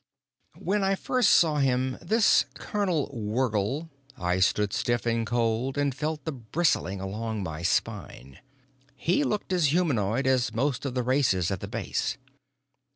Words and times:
When 0.57 0.83
I 0.83 0.95
first 0.95 1.29
saw 1.29 1.57
him, 1.57 1.95
this 2.01 2.45
Colonel 2.55 3.11
Wergil, 3.13 3.91
I 4.17 4.39
stood 4.39 4.73
stiff 4.73 5.05
and 5.05 5.27
cold 5.27 5.77
and 5.77 5.93
felt 5.93 6.25
the 6.25 6.31
bristling 6.31 6.99
along 6.99 7.43
my 7.43 7.61
spine. 7.61 8.39
He 8.95 9.23
looked 9.23 9.53
as 9.53 9.67
humanoid 9.67 10.25
as 10.25 10.55
most 10.55 10.87
of 10.87 10.95
the 10.95 11.03
races 11.03 11.51
at 11.51 11.59
the 11.59 11.67
base. 11.67 12.17